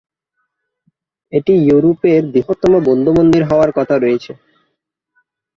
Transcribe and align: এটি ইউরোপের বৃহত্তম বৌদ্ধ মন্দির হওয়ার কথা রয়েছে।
এটি 1.33 1.53
ইউরোপের 1.67 2.21
বৃহত্তম 2.33 2.73
বৌদ্ধ 2.85 3.05
মন্দির 3.17 3.41
হওয়ার 3.49 3.69
কথা 3.77 3.95
রয়েছে। 3.97 4.31